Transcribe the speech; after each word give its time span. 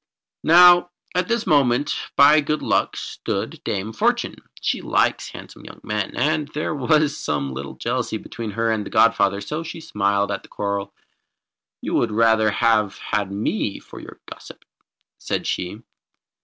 Now 0.43 0.89
at 1.13 1.27
this 1.27 1.45
moment 1.45 1.95
by 2.15 2.41
Good 2.41 2.63
Luck 2.63 2.95
stood 2.97 3.63
Dame 3.63 3.93
Fortune. 3.93 4.35
She 4.59 4.81
likes 4.81 5.29
handsome 5.29 5.63
young 5.63 5.79
men, 5.83 6.15
and 6.17 6.47
there 6.55 6.73
was 6.73 7.15
some 7.15 7.53
little 7.53 7.75
jealousy 7.75 8.17
between 8.17 8.49
her 8.57 8.71
and 8.71 8.83
the 8.83 8.89
godfather 8.89 9.41
so 9.41 9.61
she 9.61 9.79
smiled 9.79 10.31
at 10.31 10.41
the 10.41 10.49
quarrel. 10.49 10.91
"You 11.81 11.93
would 11.93 12.11
rather 12.11 12.49
have 12.49 12.97
had 13.11 13.31
me 13.31 13.77
for 13.79 13.99
your 13.99 14.19
gossip?" 14.25 14.65
said 15.19 15.45
she. 15.45 15.83